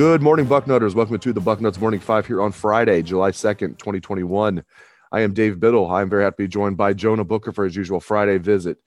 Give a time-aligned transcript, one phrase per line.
[0.00, 0.94] Good morning, Bucknutters.
[0.94, 4.64] Welcome to the Bucknuts Morning Five here on Friday, July 2nd, 2021.
[5.12, 5.90] I am Dave Biddle.
[5.90, 8.78] I'm very happy to be joined by Jonah Booker for his usual Friday visit.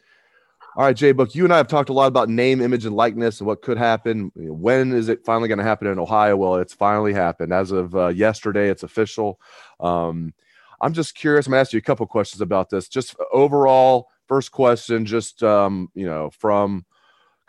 [0.76, 2.96] All right, Jay Book, you and I have talked a lot about name, image, and
[2.96, 4.32] likeness and what could happen.
[4.34, 6.36] When is it finally going to happen in Ohio?
[6.36, 7.54] Well, it's finally happened.
[7.54, 9.40] As of uh, yesterday, it's official.
[9.80, 10.34] Um,
[10.82, 11.46] I'm just curious.
[11.46, 12.88] I'm going to ask you a couple questions about this.
[12.88, 16.86] Just overall, first question, just, um, you know, from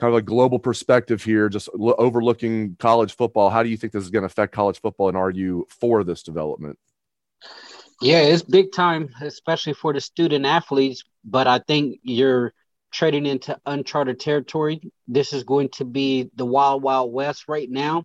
[0.05, 3.49] kind of a global perspective here, just lo- overlooking college football.
[3.49, 6.05] How do you think this is going to affect college football, and are you for
[6.05, 6.79] this development?
[8.03, 11.05] Yeah, it's big time, especially for the student athletes.
[11.25, 12.53] But I think you're
[12.93, 14.93] trading into uncharted territory.
[15.09, 18.05] This is going to be the wild, wild west right now.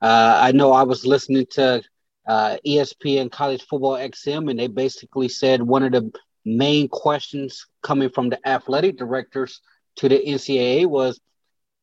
[0.00, 1.82] Uh, I know I was listening to
[2.26, 6.10] uh, ESPN College Football XM, and they basically said one of the
[6.46, 9.60] main questions coming from the athletic directors
[9.96, 11.20] to the NCAA was,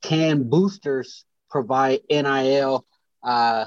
[0.02, 2.86] can boosters provide NIL
[3.23, 3.66] uh,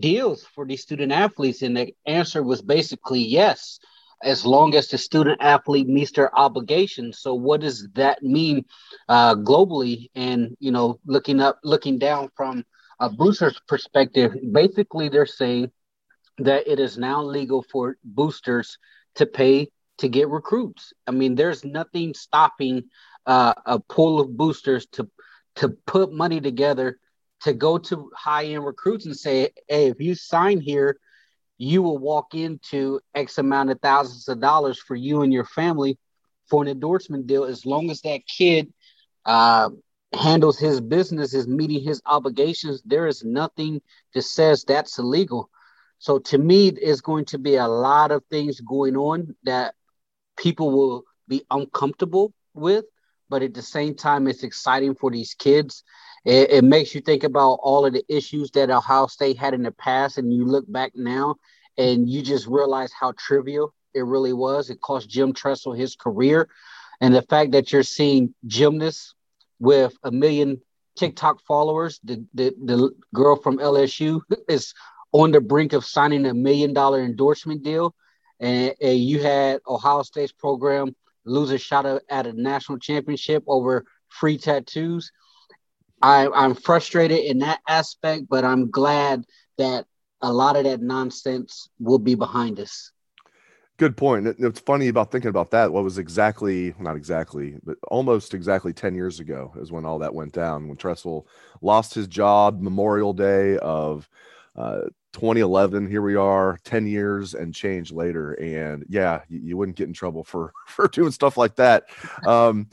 [0.00, 1.62] deals for these student athletes?
[1.62, 3.78] And the answer was basically yes,
[4.22, 7.20] as long as the student athlete meets their obligations.
[7.20, 8.64] So what does that mean
[9.08, 10.10] uh, globally?
[10.14, 12.64] And you know, looking up, looking down from
[13.00, 15.70] a booster's perspective, basically they're saying
[16.38, 18.78] that it is now legal for boosters
[19.16, 20.92] to pay to get recruits.
[21.06, 22.84] I mean, there's nothing stopping
[23.28, 25.08] uh, a pool of boosters to
[25.56, 26.98] to put money together
[27.42, 30.98] to go to high end recruits and say, hey, if you sign here,
[31.58, 35.98] you will walk into X amount of thousands of dollars for you and your family
[36.48, 38.72] for an endorsement deal as long as that kid
[39.26, 39.68] uh,
[40.14, 42.82] handles his business, is meeting his obligations.
[42.84, 43.82] There is nothing
[44.14, 45.50] that says that's illegal.
[45.98, 49.74] So to me, it's going to be a lot of things going on that
[50.36, 52.84] people will be uncomfortable with
[53.28, 55.84] but at the same time, it's exciting for these kids.
[56.24, 59.62] It, it, makes you think about all of the issues that Ohio State had in
[59.62, 61.36] the past, and you look back now
[61.78, 64.68] and you just realize how trivial it really was.
[64.68, 66.48] It cost Jim Tressel his career.
[67.00, 69.14] And the fact that you're seeing gymnasts
[69.60, 70.60] with a million
[70.96, 74.74] TikTok followers, the, the, the girl from LSU is
[75.12, 77.94] on the brink of signing a million dollar endorsement deal.
[78.40, 80.94] And, and you had Ohio State's program
[81.28, 85.12] lose a shot at a national championship over free tattoos.
[86.00, 89.24] I, I'm frustrated in that aspect, but I'm glad
[89.58, 89.86] that
[90.20, 92.92] a lot of that nonsense will be behind us.
[93.78, 94.26] Good point.
[94.26, 95.72] It's funny about thinking about that.
[95.72, 100.14] What was exactly, not exactly, but almost exactly 10 years ago is when all that
[100.14, 101.28] went down, when Tressel
[101.62, 104.08] lost his job Memorial Day of
[104.58, 104.80] uh,
[105.12, 108.32] 2011 here we are 10 years and change later.
[108.34, 111.84] And yeah you, you, wouldn't get in trouble for for doing stuff like that.
[112.26, 112.68] Um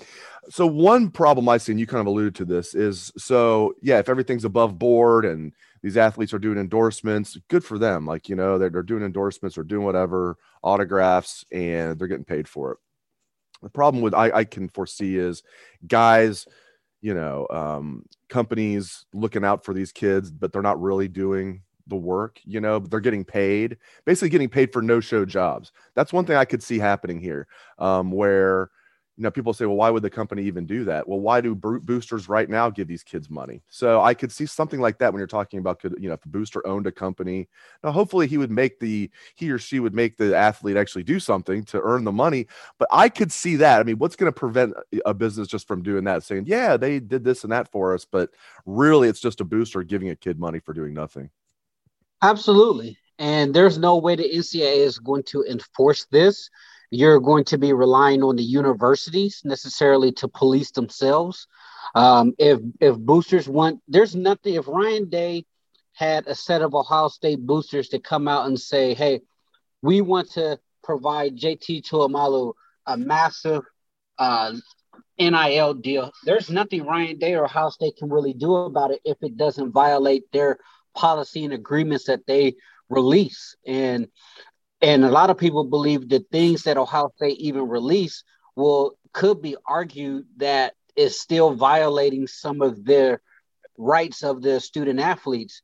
[0.49, 3.97] so one problem i see and you kind of alluded to this is so yeah
[3.97, 8.05] if everything's above board and these athletes are doing endorsements good for them.
[8.05, 12.47] Like you know they're, they're doing endorsements or doing whatever autographs and they're getting paid
[12.47, 12.77] for it.
[13.61, 15.43] The problem with i, I can foresee is
[15.87, 16.47] guys
[17.01, 21.95] you know um, companies looking out for these kids but they're not really doing the
[21.95, 25.71] work, you know, they're getting paid, basically getting paid for no show jobs.
[25.93, 27.47] That's one thing I could see happening here,
[27.79, 28.71] um, where,
[29.17, 31.07] you know, people say, well, why would the company even do that?
[31.07, 33.61] Well, why do boosters right now give these kids money?
[33.69, 36.25] So I could see something like that when you're talking about, could, you know, if
[36.25, 37.47] a booster owned a company.
[37.81, 41.21] Now, hopefully he would make the, he or she would make the athlete actually do
[41.21, 42.47] something to earn the money.
[42.77, 43.79] But I could see that.
[43.79, 44.73] I mean, what's going to prevent
[45.05, 48.03] a business just from doing that, saying, yeah, they did this and that for us.
[48.03, 48.31] But
[48.65, 51.29] really, it's just a booster giving a kid money for doing nothing.
[52.21, 52.97] Absolutely.
[53.17, 56.49] And there's no way the NCAA is going to enforce this.
[56.91, 61.47] You're going to be relying on the universities necessarily to police themselves.
[61.93, 64.55] Um, if if boosters want, there's nothing.
[64.55, 65.45] If Ryan Day
[65.93, 69.21] had a set of Ohio State boosters to come out and say, "Hey,
[69.81, 72.53] we want to provide JT Tuimoloau
[72.85, 73.63] a massive
[74.17, 74.53] uh,
[75.19, 76.11] NIL deal.
[76.23, 79.71] There's nothing Ryan Day or Ohio State can really do about it if it doesn't
[79.71, 80.57] violate their
[80.95, 82.55] policy and agreements that they
[82.89, 83.55] release.
[83.65, 84.07] And
[84.81, 88.23] and a lot of people believe the things that Ohio State even release
[88.55, 93.21] will could be argued that is still violating some of their
[93.77, 95.61] rights of the student athletes.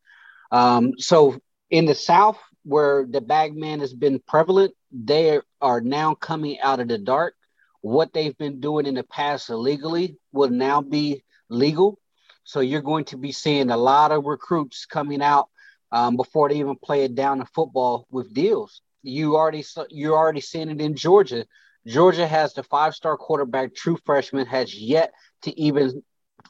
[0.51, 1.39] Um, so
[1.69, 6.87] in the South, where the bagman has been prevalent, they are now coming out of
[6.87, 7.35] the dark.
[7.81, 11.97] What they've been doing in the past illegally will now be legal.
[12.43, 15.49] So you're going to be seeing a lot of recruits coming out
[15.91, 18.81] um, before they even play it down in football with deals.
[19.03, 21.45] You already you're already seeing it in Georgia.
[21.88, 26.03] Georgia has the five-star quarterback, true freshman, has yet to even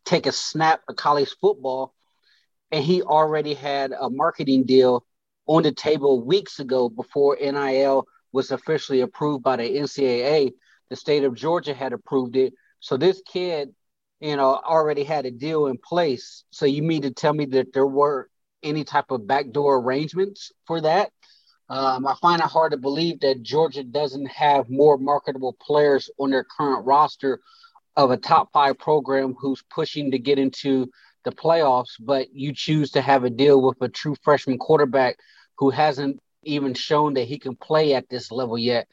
[0.04, 1.94] take a snap of college football,
[2.72, 5.06] and he already had a marketing deal
[5.48, 10.52] on the table weeks ago before NIL was officially approved by the NCAA.
[10.90, 12.54] The state of Georgia had approved it.
[12.80, 13.74] So this kid,
[14.22, 16.44] you know, already had a deal in place.
[16.52, 18.30] So you mean to tell me that there were
[18.64, 21.12] any type of backdoor arrangements for that?
[21.70, 26.30] Um, I find it hard to believe that Georgia doesn't have more marketable players on
[26.30, 27.40] their current roster
[27.96, 30.92] of a top five program who's pushing to get into
[31.24, 35.18] the playoffs, but you choose to have a deal with a true freshman quarterback
[35.58, 38.88] who hasn't even shown that he can play at this level yet.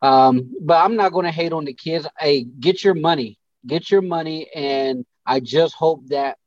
[0.00, 2.06] Um, but I'm not going to hate on the kids.
[2.18, 6.38] Hey, get your money, get your money, and I just hope that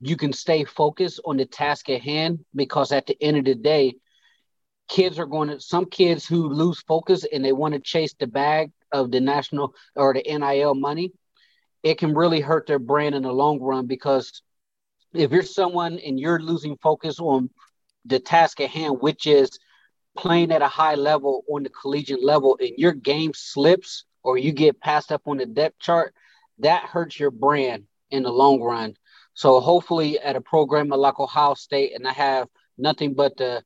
[0.00, 3.54] you can stay focused on the task at hand because at the end of the
[3.54, 3.94] day,
[4.88, 8.26] kids are going to some kids who lose focus and they want to chase the
[8.26, 11.12] bag of the national or the NIL money
[11.82, 14.42] it can really hurt their brand in the long run because
[15.14, 17.50] if you're someone and you're losing focus on
[18.04, 19.58] the task at hand, which is
[20.16, 24.52] playing at a high level on the collegiate level, and your game slips or you
[24.52, 26.14] get passed up on the depth chart,
[26.58, 28.94] that hurts your brand in the long run.
[29.34, 33.62] So hopefully, at a program like Ohio State, and I have nothing but the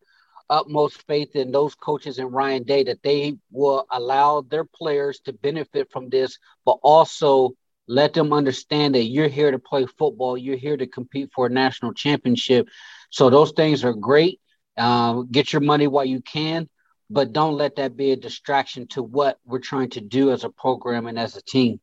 [0.49, 5.33] utmost faith in those coaches and Ryan Day that they will allow their players to
[5.33, 7.53] benefit from this, but also
[7.89, 10.37] let them understand that you're here to play football.
[10.37, 12.69] You're here to compete for a national championship.
[13.11, 14.41] So those things are great.
[14.77, 16.69] Uh, get your money while you can,
[17.09, 20.51] but don't let that be a distraction to what we're trying to do as a
[20.51, 21.81] program and as a team.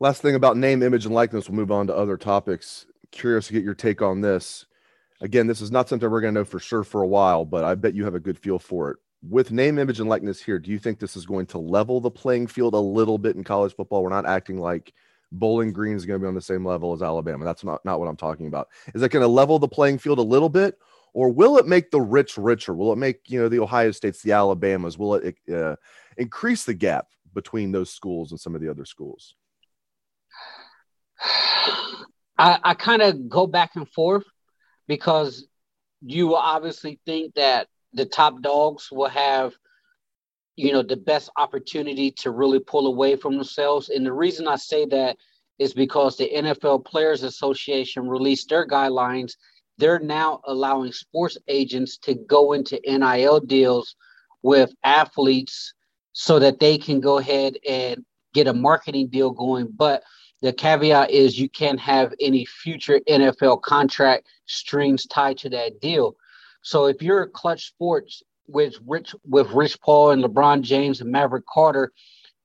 [0.00, 1.48] Last thing about name, image, and likeness.
[1.48, 2.86] We'll move on to other topics.
[3.10, 4.66] Curious to get your take on this.
[5.20, 7.64] Again, this is not something we're going to know for sure for a while, but
[7.64, 8.98] I bet you have a good feel for it.
[9.28, 12.12] With name, image, and likeness here, do you think this is going to level the
[12.12, 14.04] playing field a little bit in college football?
[14.04, 14.94] We're not acting like
[15.32, 17.44] Bowling Green is going to be on the same level as Alabama.
[17.44, 18.68] That's not, not what I'm talking about.
[18.94, 20.78] Is it going to level the playing field a little bit,
[21.12, 22.72] or will it make the rich richer?
[22.72, 24.96] Will it make you know the Ohio States, the Alabamas?
[24.96, 25.74] Will it uh,
[26.16, 29.34] increase the gap between those schools and some of the other schools?
[32.38, 34.24] I, I kind of go back and forth
[34.86, 35.46] because
[36.02, 39.54] you will obviously think that the top dogs will have
[40.56, 43.88] you know the best opportunity to really pull away from themselves.
[43.88, 45.16] And the reason i say that
[45.58, 49.32] is because the nfl players association released their guidelines.
[49.78, 53.94] They're now allowing sports agents to go into nil deals
[54.42, 55.74] with athletes
[56.12, 58.04] so that they can go ahead and
[58.34, 59.68] get a marketing deal going.
[59.74, 60.02] But
[60.40, 66.16] the caveat is you can't have any future nfl contract strings tied to that deal
[66.62, 71.10] so if you're a Klutch Sports with Rich with Rich Paul and LeBron James and
[71.10, 71.92] Maverick Carter,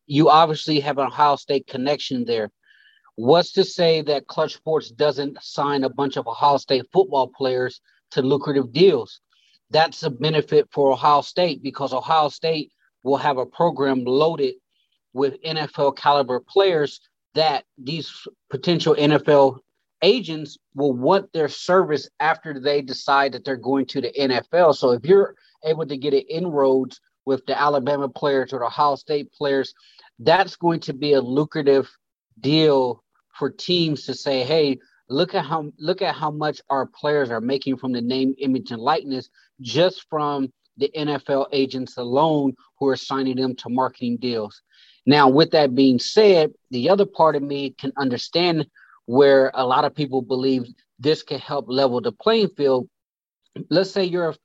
[0.05, 2.51] you obviously have an Ohio State connection there.
[3.15, 7.81] What's to say that Klutch Sports doesn't sign a bunch of Ohio State football players
[8.12, 9.21] to lucrative deals?
[9.69, 12.71] That's a benefit for Ohio State because Ohio State
[13.03, 14.55] will have a program loaded
[15.13, 17.00] with NFL caliber players
[17.35, 19.59] that these potential NFL
[20.01, 24.75] agents will want their service after they decide that they're going to the NFL.
[24.75, 28.95] So if you're able to get an inroads with the Alabama players or the Ohio
[28.95, 29.73] State players,
[30.19, 31.89] that's going to be a lucrative
[32.39, 33.03] deal
[33.37, 34.77] for teams to say, hey,
[35.09, 38.71] look at how look at how much our players are making from the name, image,
[38.71, 39.29] and likeness
[39.61, 44.61] just from the NFL agents alone who are signing them to marketing deals.
[45.05, 48.67] Now, with that being said, the other part of me can understand
[49.05, 50.63] where a lot of people believe
[51.00, 52.88] this can help level the playing field.
[53.69, 54.36] Let's say you're a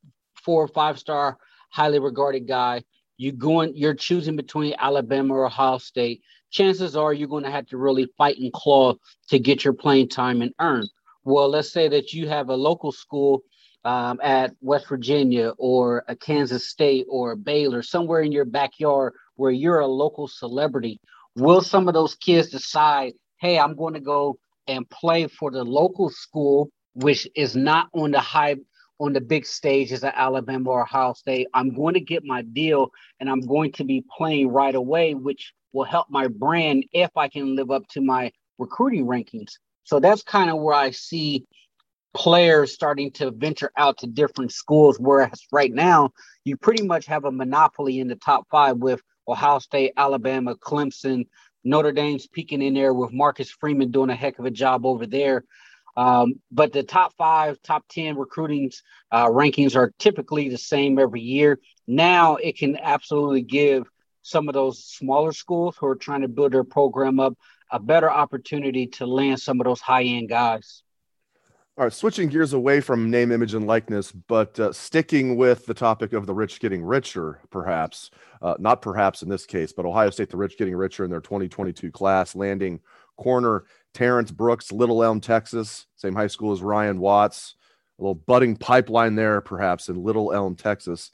[0.43, 1.39] four or five star,
[1.71, 2.83] highly regarded guy.
[3.17, 6.23] You going, you're choosing between Alabama or Ohio State.
[6.51, 8.95] Chances are you're going to have to really fight and claw
[9.29, 10.87] to get your playing time and earn.
[11.25, 13.43] Well, let's say that you have a local school
[13.85, 19.51] um, at West Virginia or a Kansas State or Baylor, somewhere in your backyard where
[19.51, 21.01] you're a local celebrity,
[21.37, 25.65] will some of those kids decide, hey, I'm going to go and play for the
[25.65, 28.57] local school, which is not on the high
[29.01, 31.47] on the big stage as an Alabama or Ohio State.
[31.55, 35.53] I'm going to get my deal and I'm going to be playing right away, which
[35.73, 39.53] will help my brand if I can live up to my recruiting rankings.
[39.85, 41.45] So that's kind of where I see
[42.15, 44.99] players starting to venture out to different schools.
[44.99, 46.11] Whereas right now,
[46.45, 51.27] you pretty much have a monopoly in the top five with Ohio State, Alabama, Clemson,
[51.65, 55.07] Notre Dame's peeking in there with Marcus Freeman doing a heck of a job over
[55.07, 55.45] there.
[55.97, 58.71] Um, but the top five, top 10 recruiting
[59.11, 61.59] uh, rankings are typically the same every year.
[61.87, 63.85] Now it can absolutely give
[64.23, 67.35] some of those smaller schools who are trying to build their program up
[67.71, 70.83] a better opportunity to land some of those high end guys.
[71.79, 75.75] All right, switching gears away from name, image, and likeness, but uh, sticking with the
[75.75, 78.11] topic of the rich getting richer, perhaps,
[78.43, 81.21] uh, not perhaps in this case, but Ohio State, the rich getting richer in their
[81.21, 82.81] 2022 class, landing
[83.17, 87.55] corner Terrence Brooks, Little Elm, Texas, same high school as Ryan Watts,
[88.01, 91.13] a little budding pipeline there, perhaps, in Little Elm, Texas.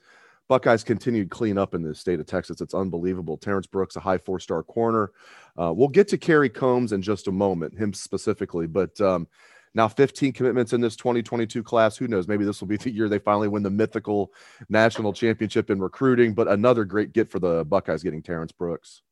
[0.48, 2.62] Buckeyes continued clean up in the state of Texas.
[2.62, 3.36] It's unbelievable.
[3.36, 5.12] Terrence Brooks, a high four star corner.
[5.60, 8.66] Uh, we'll get to Kerry Coombs in just a moment, him specifically.
[8.66, 9.26] But um,
[9.74, 11.96] now 15 commitments in this 2022 class.
[11.96, 12.28] Who knows?
[12.28, 14.32] Maybe this will be the year they finally win the mythical
[14.68, 16.34] national championship in recruiting.
[16.34, 19.02] But another great get for the Buckeyes getting Terrence Brooks.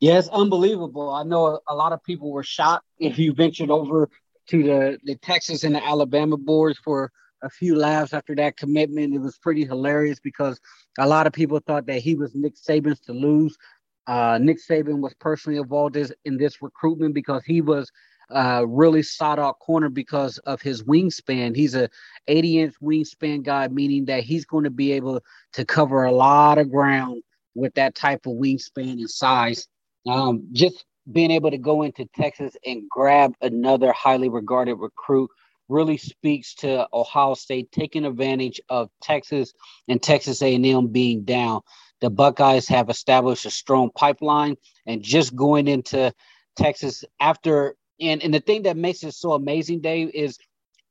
[0.00, 1.10] Yeah, it's unbelievable.
[1.10, 4.10] I know a lot of people were shocked if you ventured over
[4.48, 7.10] to the, the Texas and the Alabama boards for
[7.42, 9.14] a few laughs after that commitment.
[9.14, 10.60] It was pretty hilarious because
[10.98, 13.56] a lot of people thought that he was Nick Saban's to lose.
[14.06, 17.90] Uh, Nick Saban was personally involved in this recruitment because he was
[18.34, 21.54] uh, really sought out corner because of his wingspan.
[21.54, 21.88] He's a
[22.26, 25.20] 80 inch wingspan guy, meaning that he's going to be able
[25.52, 27.22] to cover a lot of ground
[27.54, 29.68] with that type of wingspan and size.
[30.08, 35.30] Um, just being able to go into Texas and grab another highly regarded recruit
[35.68, 39.52] really speaks to Ohio State taking advantage of Texas
[39.88, 41.60] and Texas A&M being down.
[42.00, 46.12] The Buckeyes have established a strong pipeline and just going into
[46.56, 50.38] Texas after and and the thing that makes it so amazing, Dave, is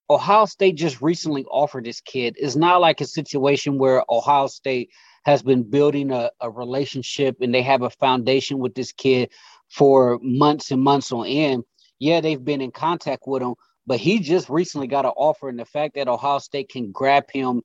[0.10, 2.36] Ohio State just recently offered this kid.
[2.38, 4.90] It's not like a situation where Ohio State
[5.26, 9.32] has been building a, a relationship and they have a foundation with this kid
[9.70, 11.64] for months and months on end.
[12.00, 13.56] Yeah, they've been in contact with him,
[13.88, 15.48] but he just recently got an offer.
[15.48, 17.62] And the fact that Ohio State can grab him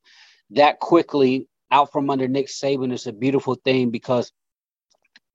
[0.51, 4.31] that quickly out from under Nick Saban is a beautiful thing because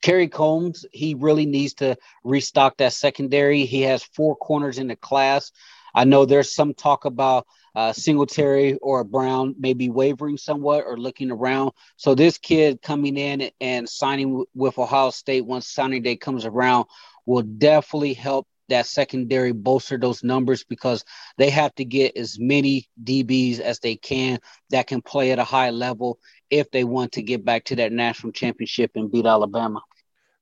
[0.05, 3.65] Kerry Coombs, he really needs to restock that secondary.
[3.65, 5.51] He has four corners in the class.
[5.95, 11.31] I know there's some talk about uh, Singletary or Brown maybe wavering somewhat or looking
[11.31, 11.71] around.
[11.97, 16.85] So this kid coming in and signing with Ohio State once signing day comes around
[17.25, 21.03] will definitely help that secondary bolster those numbers because
[21.39, 25.45] they have to get as many DBs as they can that can play at a
[25.45, 26.19] high level
[26.51, 29.81] if they want to get back to that national championship and beat Alabama.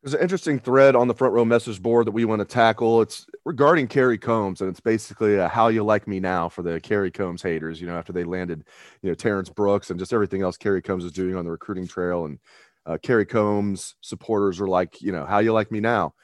[0.02, 3.02] There's an interesting thread on the front row message board that we want to tackle.
[3.02, 6.80] It's regarding Kerry Coombs, and it's basically a how you like me now for the
[6.80, 7.80] Kerry Coombs haters.
[7.80, 8.64] You know, after they landed,
[9.02, 11.86] you know, Terrence Brooks and just everything else Kerry Coombs is doing on the recruiting
[11.86, 12.40] trail, and
[12.84, 16.14] uh, Kerry Coombs supporters are like, you know, how you like me now,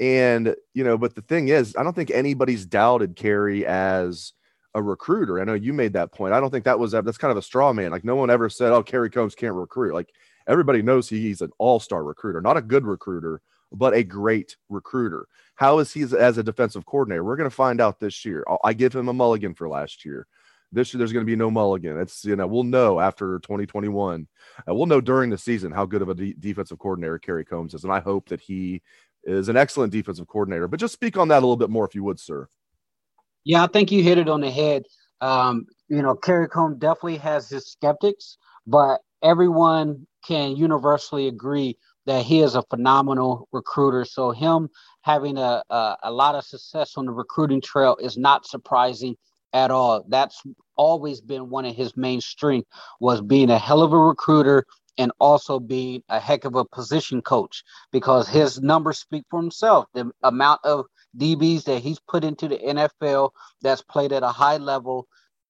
[0.00, 4.32] and you know, but the thing is, I don't think anybody's doubted Kerry as
[4.74, 5.42] a recruiter.
[5.42, 6.32] I know you made that point.
[6.32, 7.90] I don't think that was that's kind of a straw man.
[7.90, 10.08] Like no one ever said, "Oh, Kerry Coombs can't recruit." Like
[10.46, 13.40] everybody knows he's an all-star recruiter, not a good recruiter,
[13.72, 15.26] but a great recruiter.
[15.56, 17.24] How is he as a defensive coordinator?
[17.24, 18.44] We're going to find out this year.
[18.64, 20.26] I give him a mulligan for last year.
[20.72, 21.98] This year, there's going to be no mulligan.
[21.98, 24.26] It's you know we'll know after 2021.
[24.68, 27.72] Uh, we'll know during the season how good of a de- defensive coordinator Kerry Coombs
[27.72, 28.82] is, and I hope that he
[29.24, 30.68] is an excellent defensive coordinator.
[30.68, 32.48] But just speak on that a little bit more, if you would, sir.
[33.44, 34.84] Yeah, I think you hit it on the head.
[35.20, 38.36] Um, you know, Kerry Coombs definitely has his skeptics,
[38.66, 44.04] but everyone can universally agree that he is a phenomenal recruiter.
[44.04, 44.68] So him
[45.02, 49.16] having a, a, a lot of success on the recruiting trail is not surprising
[49.52, 50.04] at all.
[50.08, 50.42] That's
[50.76, 54.66] always been one of his main strengths was being a hell of a recruiter
[54.98, 59.86] and also being a heck of a position coach because his numbers speak for himself.
[59.94, 60.86] The amount of
[61.18, 63.30] DBs that he's put into the NFL
[63.62, 65.06] that's played at a high level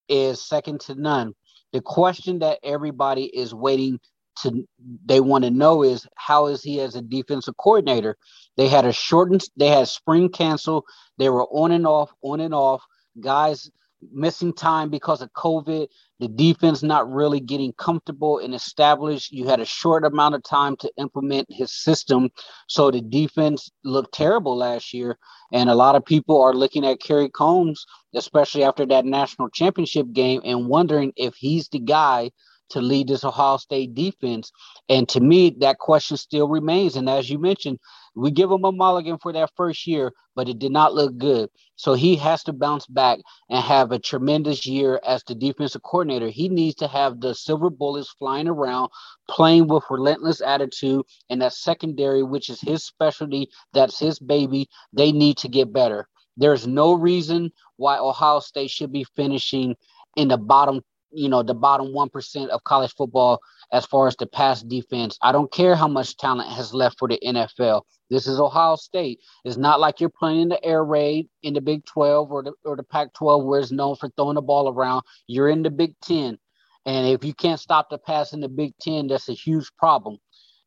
[0.08, 1.34] is second to none.
[1.72, 4.00] The question that everybody is waiting
[4.42, 4.66] to
[5.04, 8.16] they want to know is how is he as a defensive coordinator?
[8.56, 10.84] They had a shortened they had spring cancel.
[11.18, 12.82] They were on and off, on and off.
[13.20, 13.70] Guys
[14.12, 15.88] missing time because of COVID,
[16.20, 19.32] the defense not really getting comfortable and established.
[19.32, 22.30] You had a short amount of time to implement his system.
[22.68, 25.18] So the defense looked terrible last year.
[25.52, 30.12] And a lot of people are looking at Kerry Coombs, especially after that national championship
[30.12, 32.30] game, and wondering if he's the guy
[32.70, 34.50] to lead this Ohio State defense.
[34.88, 36.96] And to me, that question still remains.
[36.96, 37.78] And as you mentioned,
[38.14, 41.50] we give him a mulligan for that first year, but it did not look good.
[41.76, 43.18] So he has to bounce back
[43.50, 46.28] and have a tremendous year as the defensive coordinator.
[46.28, 48.90] He needs to have the silver bullets flying around,
[49.28, 54.68] playing with relentless attitude, and that secondary, which is his specialty, that's his baby.
[54.94, 56.08] They need to get better.
[56.38, 59.76] There's no reason why Ohio State should be finishing
[60.16, 60.82] in the bottom
[61.16, 63.40] you know the bottom 1% of college football
[63.72, 65.18] as far as the pass defense.
[65.22, 67.82] I don't care how much talent has left for the NFL.
[68.10, 69.20] This is Ohio State.
[69.44, 72.52] It's not like you're playing in the air raid in the Big 12 or the
[72.64, 75.02] or the Pac 12 where it's known for throwing the ball around.
[75.26, 76.38] You're in the Big 10.
[76.84, 80.18] And if you can't stop the pass in the Big 10, that's a huge problem.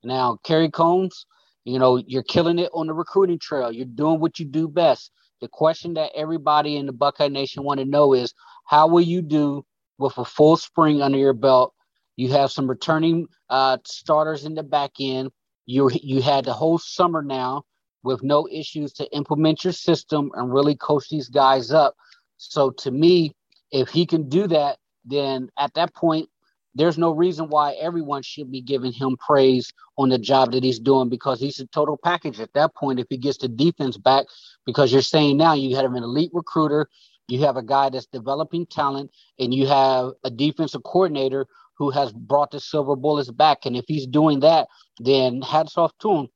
[0.03, 1.25] Now, Kerry Coombs,
[1.63, 3.71] you know, you're killing it on the recruiting trail.
[3.71, 5.11] You're doing what you do best.
[5.39, 8.33] The question that everybody in the Buckeye Nation want to know is
[8.65, 9.65] how will you do
[9.99, 11.73] with a full spring under your belt.
[12.15, 15.31] You have some returning uh, starters in the back end.
[15.67, 17.63] You you had the whole summer now
[18.03, 21.95] with no issues to implement your system and really coach these guys up.
[22.37, 23.35] So to me,
[23.71, 26.29] if he can do that, then at that point,
[26.75, 30.79] there's no reason why everyone should be giving him praise on the job that he's
[30.79, 34.25] doing because he's a total package at that point if he gets the defense back
[34.65, 36.87] because you're saying now you had an elite recruiter
[37.29, 42.12] you have a guy that's developing talent, and you have a defensive coordinator who has
[42.12, 43.65] brought the silver bullets back.
[43.65, 44.67] And if he's doing that,
[45.00, 46.27] then hats off to him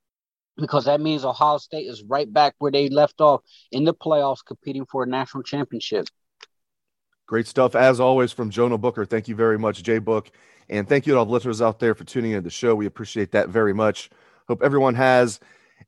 [0.57, 4.45] because that means Ohio State is right back where they left off in the playoffs
[4.45, 6.07] competing for a national championship.
[7.25, 9.05] Great stuff as always from Jonah Booker.
[9.05, 10.31] Thank you very much, Jay Book.
[10.69, 12.75] And thank you to all the listeners out there for tuning in to the show.
[12.75, 14.09] We appreciate that very much.
[14.47, 15.39] Hope everyone has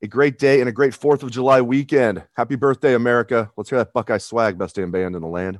[0.02, 2.24] a great day and a great 4th of July weekend.
[2.34, 3.52] Happy birthday, America.
[3.58, 5.60] Let's hear that Buckeye swag, best damn band in the land.